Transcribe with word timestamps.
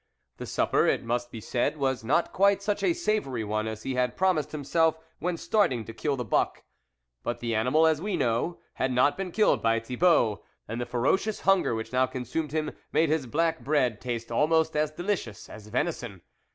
The 0.37 0.47
supper, 0.47 0.87
it 0.87 1.03
must 1.03 1.29
be 1.31 1.39
said, 1.39 1.77
was 1.77 2.03
not 2.03 2.33
quite 2.33 2.63
such 2.63 2.81
a 2.81 2.91
savoury 2.91 3.43
one 3.43 3.67
as 3.67 3.83
he 3.83 3.93
had 3.93 4.17
promised 4.17 4.51
himself, 4.51 4.97
when 5.19 5.37
starting 5.37 5.85
to 5.85 5.93
kill 5.93 6.15
the 6.17 6.25
buck; 6.25 6.63
but 7.21 7.39
the 7.39 7.53
animal, 7.53 7.85
as 7.85 8.01
we 8.01 8.17
know, 8.17 8.57
had 8.73 8.91
not 8.91 9.15
been 9.15 9.31
killed 9.31 9.61
by 9.61 9.79
Thibault, 9.79 10.41
and 10.67 10.81
the 10.81 10.87
fero 10.87 11.17
cious 11.17 11.41
hunger 11.41 11.75
which 11.75 11.93
now 11.93 12.07
consumed 12.07 12.51
him 12.51 12.71
made 12.91 13.09
his 13.09 13.27
black 13.27 13.59
bread 13.63 14.01
taste 14.01 14.31
almost 14.31 14.75
as 14.75 14.89
delicious 14.89 15.47
as 15.47 15.67
venison. 15.67 16.23